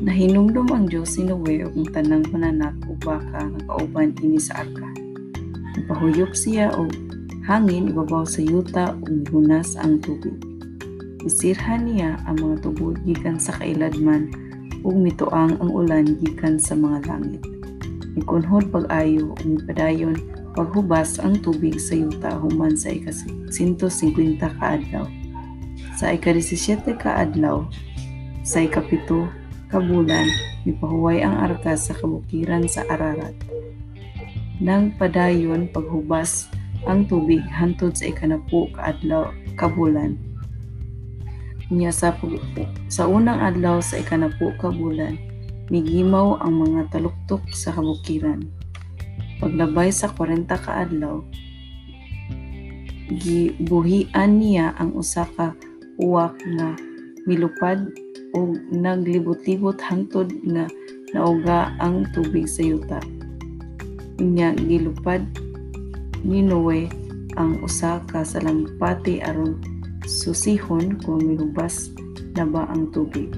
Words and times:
Nahinumdum 0.00 0.72
ang 0.72 0.88
Dios 0.88 1.12
si 1.12 1.28
Noe 1.28 1.60
ug 1.60 1.76
ang 1.76 1.88
tanang 1.92 2.24
mananak 2.32 2.72
ug 2.88 2.96
baka 3.04 3.52
nga 3.52 3.60
kauban 3.68 4.16
ini 4.24 4.40
sa 4.40 4.64
arka. 4.64 4.88
Nagpahuyop 5.76 6.32
siya 6.32 6.72
og 6.72 6.88
hangin 7.44 7.92
ibabaw 7.92 8.24
sa 8.24 8.40
yuta 8.40 8.96
ug 8.96 9.28
mihunas 9.28 9.76
ang 9.76 10.00
tubig. 10.00 10.40
Isirhan 11.20 11.84
niya 11.84 12.16
ang 12.24 12.40
mga 12.40 12.64
tubig 12.64 12.96
gikan 13.04 13.36
sa 13.36 13.52
kailadman 13.60 14.32
ug 14.88 14.96
mituang 14.96 15.60
ang 15.60 15.68
ulan 15.68 16.16
gikan 16.24 16.56
sa 16.56 16.72
mga 16.72 17.04
langit. 17.04 17.44
Mikunhod 18.16 18.72
pag-ayo 18.72 19.36
ug 19.36 19.44
mipadayon 19.44 20.16
paghubas 20.56 21.20
ang 21.20 21.36
tubig 21.44 21.76
sa 21.76 21.92
yuta 21.92 22.40
human 22.40 22.72
sa 22.72 22.88
ika-150 22.88 24.40
ka 24.40 24.48
adlaw. 24.64 25.04
Sa 26.00 26.16
ika-17 26.16 26.88
ka 26.96 27.20
adlaw, 27.20 27.68
sa 28.40 28.64
ikapito 28.64 29.28
kabulan, 29.70 30.26
mipahuway 30.66 31.22
ang 31.22 31.38
arka 31.38 31.78
sa 31.78 31.94
kabukiran 31.94 32.66
sa 32.66 32.82
Ararat. 32.90 33.32
Nang 34.58 34.92
padayon 34.98 35.70
paghubas 35.70 36.50
ang 36.84 37.06
tubig 37.06 37.40
hantod 37.48 37.94
sa 37.94 38.10
ikanapu 38.10 38.68
kaadlaw 38.74 39.30
kabulan. 39.54 40.18
Niya 41.70 41.94
sa, 41.94 42.10
sa 42.90 43.06
unang 43.06 43.38
adlaw 43.38 43.78
sa 43.78 44.02
ikanapu 44.02 44.50
kabulan, 44.58 45.14
migimaw 45.70 46.42
ang 46.42 46.66
mga 46.66 46.90
taluktok 46.90 47.46
sa 47.54 47.70
kabukiran. 47.70 48.42
Paglabay 49.38 49.94
sa 49.94 50.10
40 50.10 50.50
kaadlaw, 50.50 51.22
gibuhian 53.22 54.42
niya 54.42 54.74
ang 54.76 54.98
usa 54.98 55.24
ka 55.38 55.54
uwak 55.98 56.34
nga 56.58 56.74
milupad 57.26 57.86
ug 58.34 58.58
naglibot-libot 58.70 59.78
hangtod 59.82 60.30
nga 60.46 60.66
nauga 61.14 61.74
ang 61.82 62.06
tubig 62.14 62.46
sa 62.46 62.62
yuta. 62.62 63.00
Inya 64.20 64.54
gilupad 64.54 65.24
ni 66.22 66.44
Noe 66.44 66.86
ang 67.38 67.58
usa 67.64 68.02
ka 68.10 68.20
salampati 68.20 69.24
aron 69.24 69.56
susihon 70.04 71.00
kung 71.00 71.24
mihubas 71.24 71.90
na 72.36 72.44
ba 72.46 72.68
ang 72.70 72.92
tubig. 72.92 73.30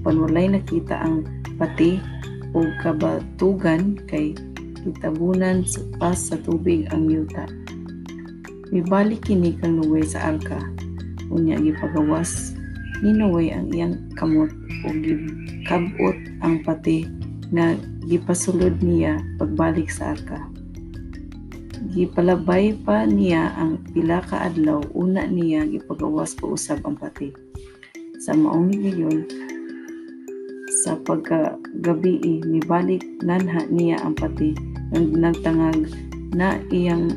Panwalay 0.00 0.50
nakita 0.50 1.02
ang 1.02 1.26
pati 1.58 1.98
o 2.54 2.64
kabatugan 2.80 3.98
kay 4.06 4.32
kitabunan 4.80 5.66
pa 5.98 6.14
sa 6.14 6.38
tubig 6.40 6.86
ang 6.94 7.10
yuta. 7.10 7.44
Mibalik 8.70 9.26
kini 9.26 9.54
kang 9.58 9.78
Noe 9.78 10.02
sa 10.02 10.34
arka. 10.34 10.58
Unya 11.26 11.58
gipagawas 11.58 12.54
ni 13.02 13.12
Noe 13.12 13.52
ang 13.52 13.68
iyang 13.72 13.96
kamot 14.16 14.52
o 14.84 14.88
gikabot 14.92 16.16
ang 16.40 16.62
pati 16.64 17.04
na 17.52 17.76
gipasulod 18.06 18.78
niya 18.80 19.20
pagbalik 19.36 19.90
sa 19.90 20.14
arka. 20.14 20.46
Gipalabay 21.92 22.76
pa 22.84 23.08
niya 23.08 23.54
ang 23.56 23.80
pila 23.92 24.20
ka 24.24 24.48
adlaw 24.50 24.82
una 24.92 25.24
niya 25.24 25.64
gipagawas 25.64 26.36
pa 26.36 26.48
usab 26.50 26.82
ang 26.84 26.96
pati. 26.98 27.32
Sa 28.20 28.32
maong 28.32 28.72
nigayon, 28.72 29.28
sa 30.82 30.98
pagkagabi 31.02 32.42
mibalik 32.46 33.04
nanha 33.22 33.64
niya 33.70 34.00
ang 34.02 34.14
pati 34.14 34.54
ng 34.94 35.18
nagtangag 35.18 35.88
na 36.36 36.58
iyang 36.70 37.10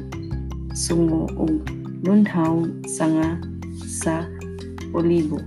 sungo 0.73 1.27
og 1.35 1.59
lunhaw 2.07 2.63
sanga 2.87 3.35
sa 3.83 4.23
olibo. 4.95 5.37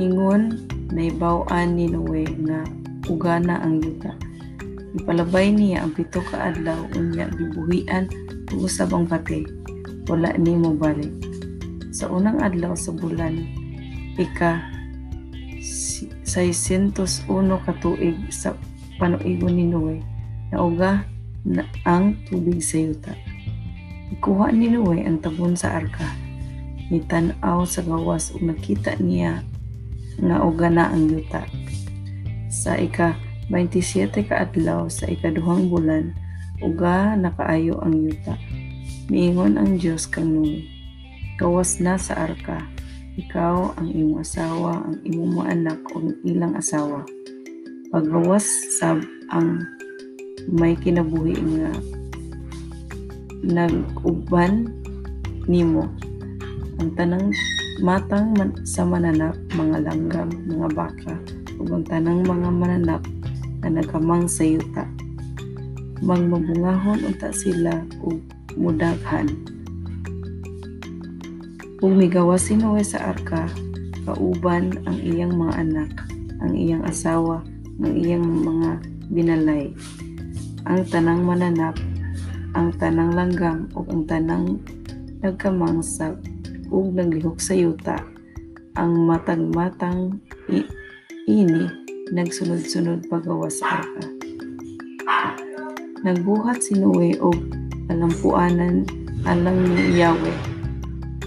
Ingon 0.00 0.56
naibaw-an 0.88 1.76
ni 1.76 1.88
Noe 1.88 2.24
nga 2.48 2.64
ugana 3.12 3.60
ang 3.60 3.84
yuta. 3.84 4.16
Ipalabay 4.96 5.52
niya 5.52 5.84
ang 5.84 5.92
pito 5.92 6.20
ka 6.24 6.52
adlaw 6.52 6.80
unya 6.96 7.28
gibuhian 7.32 8.08
ug 8.52 8.64
usab 8.64 8.92
ang. 8.96 9.44
Wala 10.08 10.32
ni 10.40 10.56
mo 10.56 10.72
balik. 10.72 11.12
Sa 11.92 12.08
unang 12.08 12.40
adlaw 12.40 12.72
sa 12.72 12.92
bulan, 12.92 13.36
ika 14.16 14.64
601 16.24 17.28
ka 17.64 17.72
tuig 17.84 18.16
sa 18.32 18.56
panuigon 18.96 19.56
ni 19.56 19.68
Noe 19.68 20.00
nauga 20.52 21.04
na 21.44 21.68
ang 21.84 22.16
tubig 22.28 22.64
sa 22.64 22.80
yuta. 22.80 23.12
Ikuha 24.12 24.52
ni 24.52 24.72
Noe 24.72 25.04
ang 25.04 25.20
tabon 25.20 25.52
sa 25.56 25.76
arka. 25.76 26.08
Nitan-aw 26.92 27.64
sa 27.64 27.80
gawas 27.84 28.32
ug 28.36 28.44
nakita 28.44 28.96
niya 29.00 29.40
nga 30.20 30.36
uga 30.44 30.68
na 30.68 30.92
ang 30.92 31.08
yuta. 31.08 31.46
Sa 32.52 32.76
ika 32.76 33.16
27 33.48 34.28
ka 34.28 34.44
adlaw 34.48 34.88
sa 34.88 35.08
ikaduhang 35.08 35.72
bulan, 35.72 36.12
uga 36.60 37.16
nakaayo 37.16 37.80
ang 37.80 37.96
yuta. 38.08 38.36
Miingon 39.08 39.56
ang 39.60 39.76
Dios 39.80 40.08
kang 40.08 40.32
Noe. 40.32 40.64
Gawas 41.36 41.80
na 41.80 41.96
sa 41.98 42.28
arka. 42.28 42.60
Ikaw, 43.12 43.76
ang 43.76 43.88
imong 43.92 44.24
asawa, 44.24 44.88
ang 44.88 44.96
imong 45.04 45.30
mga 45.36 45.48
anak 45.52 45.78
o 45.92 46.00
ilang 46.24 46.56
asawa. 46.56 47.04
Paggawas 47.92 48.46
sab 48.80 49.04
ang 49.28 49.60
may 50.48 50.72
kinabuhi 50.72 51.36
nga 51.36 51.72
nag-uban 53.42 54.70
nimo 55.44 55.90
ang 56.80 56.88
tanang 56.96 57.34
matang 57.80 58.36
man, 58.36 58.52
sa 58.68 58.84
mananap, 58.84 59.32
mga 59.56 59.88
langgam, 59.88 60.28
mga 60.44 60.68
baka, 60.76 61.14
ug 61.56 61.72
ang 61.72 61.86
tanang 61.88 62.20
mga 62.26 62.48
mananap 62.52 63.02
na 63.64 63.80
nagkamang 63.80 64.28
sa 64.28 64.44
yuta. 64.44 64.84
Magmabungahon 66.02 67.06
unta 67.06 67.32
sila 67.32 67.80
ug 68.04 68.20
mudaghan. 68.58 69.30
Ug 71.80 71.92
migawa 71.96 72.36
si 72.36 72.58
Noe 72.58 72.84
sa 72.84 73.14
arka, 73.14 73.48
kauban 74.04 74.76
ang 74.84 74.98
iyang 75.00 75.32
mga 75.38 75.54
anak, 75.62 75.90
ang 76.42 76.52
iyang 76.52 76.84
asawa, 76.84 77.40
ang 77.80 77.94
iyang 77.94 78.26
mga 78.26 78.70
binalay, 79.14 79.70
ang 80.66 80.82
tanang 80.90 81.22
mananap, 81.24 81.78
ang 82.52 82.74
tanang 82.76 83.16
langgam 83.16 83.70
ug 83.72 83.86
ang 83.88 84.02
tanang 84.04 84.46
nagkamang 85.22 85.80
sa 85.80 86.12
ug 86.72 86.96
naglihok 86.96 87.36
sa 87.36 87.52
yuta 87.52 88.00
ang 88.80 89.04
matag-matang 89.04 90.16
ini 91.28 91.68
nagsunod-sunod 92.08 93.04
pagawas 93.12 93.60
sa 93.60 93.84
arka. 93.84 94.04
Nagbuhat 96.02 96.64
si 96.64 96.80
Noe 96.80 97.12
og 97.20 97.36
alampuanan 97.92 98.88
alang 99.28 99.60
ni 99.76 100.00
Yahweh. 100.00 100.40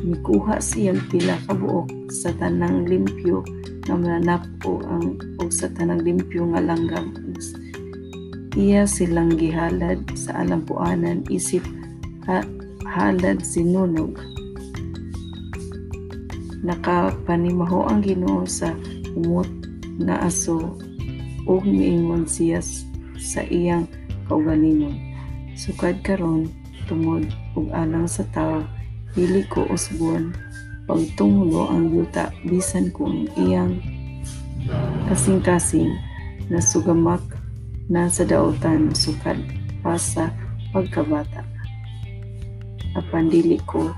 Mikuha 0.06 0.58
siyang 0.58 1.00
pila 1.10 1.38
ka 1.46 1.54
buok 1.54 1.88
sa 2.12 2.34
tanang 2.36 2.90
limpyo 2.90 3.46
nga 3.86 3.96
mananap 3.96 4.44
o 4.66 4.82
ang 4.90 5.16
og 5.40 5.50
sa 5.54 5.70
tanang 5.72 6.02
limpyo 6.02 6.50
nga 6.54 6.62
langgam. 6.62 7.14
Iya 8.58 8.90
silang 8.90 9.38
gihalad 9.38 10.02
sa 10.18 10.42
alampuanan 10.42 11.24
isip 11.30 11.64
ha, 12.28 12.42
halad 12.84 13.42
sinunog 13.46 14.35
nakapanimaho 16.66 17.86
ang 17.86 18.02
Ginoo 18.02 18.42
sa 18.50 18.74
umot 19.14 19.48
nga 20.02 20.26
aso 20.26 20.74
ug 21.46 21.62
miingon 21.62 22.26
siya 22.26 22.60
sa 23.22 23.46
iyang 23.46 23.86
kaugalingon. 24.26 24.98
Sukad 25.54 26.02
karon 26.02 26.50
tungod 26.90 27.30
ug 27.54 27.70
alang 27.72 28.10
sa 28.10 28.26
tawo 28.34 28.66
dili 29.14 29.46
ko 29.48 29.64
usbon 29.72 30.36
pagtunglo 30.86 31.70
ang 31.70 31.90
yuta 31.94 32.34
bisan 32.46 32.92
kung 32.92 33.30
iyang 33.38 33.80
kasing-kasing 35.08 35.94
na 36.50 36.62
sugamak 36.62 37.22
na 37.90 38.10
sa 38.10 38.26
daotan 38.26 38.94
sukad 38.94 39.38
pa 39.86 39.98
sa 39.98 40.34
pagkabata. 40.74 41.46
Apan 42.98 43.30
dili 43.30 43.62
ko 43.66 43.94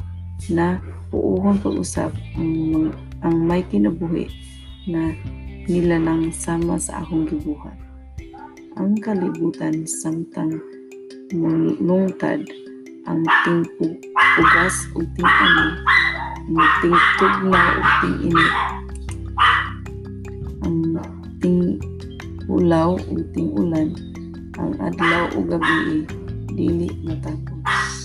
na 0.50 0.78
puuhon 1.10 1.58
pag-usap 1.60 2.14
ang, 2.38 2.94
ang 3.26 3.36
may 3.46 3.66
kinabuhi 3.68 4.30
na 4.88 5.12
nilalang 5.68 6.32
sama 6.32 6.80
sa 6.80 7.04
akong 7.04 7.28
gibuhat. 7.28 7.76
Ang 8.78 8.96
kalibutan 9.02 9.84
samtang 9.84 10.62
lungtad 11.84 12.48
ang 13.08 13.24
tingpug 13.44 13.96
ugas 14.40 14.76
ug 14.96 15.04
ting-ani 15.16 15.68
ang 16.48 16.72
tingtug 16.84 17.36
na 17.52 17.62
ug 17.80 17.88
ting-init 18.04 18.54
ang 20.64 20.80
ting 21.40 21.80
ulaw 22.48 22.96
ug 22.96 23.20
ting-ulan 23.32 23.92
ang 24.60 24.72
adlaw 24.80 25.28
ug 25.36 25.52
gabi 25.52 26.04
dili 26.52 26.88
matapos 27.04 27.97